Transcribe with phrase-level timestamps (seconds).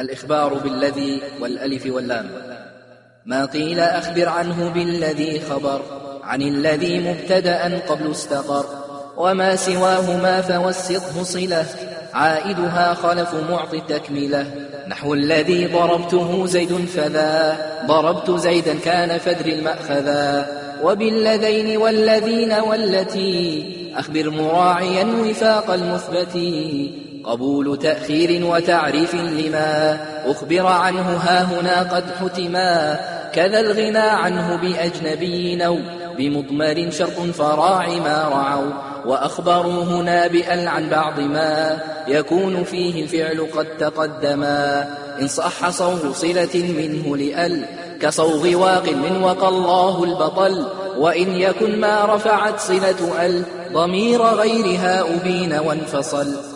[0.00, 2.30] الإخبار بالذي والألف واللام.
[3.26, 5.82] ما قيل أخبر عنه بالذي خبر
[6.22, 8.64] عن الذي مبتدأ قبل استقر.
[9.16, 11.66] وما سواهما فوسطه صلة.
[12.14, 14.46] عائدها خلف معطي التكملة
[14.88, 17.56] نحو الذي ضربته زيد فذا.
[17.86, 20.46] ضربت زيدا كان فدر المأخذا.
[20.82, 23.64] وبالذين والذين والتي.
[23.96, 26.36] أخبر مراعيا وفاق المثبت.
[27.24, 33.00] قبول تأخير وتعريف لما أخبر عنه ها هنا قد حتما
[33.34, 35.78] كذا الغنى عنه بأجنبي أو
[36.18, 38.72] بمضمر شرط فراع ما رعوا
[39.06, 44.88] وأخبروا هنا بأل عن بعض ما يكون فيه الفعل قد تقدما
[45.20, 47.64] إن صح صوغ صلة منه لأل
[48.00, 50.66] كصوغ واق من وقى الله البطل
[50.98, 56.53] وإن يكن ما رفعت صلة أل ضمير غيرها أبين وانفصل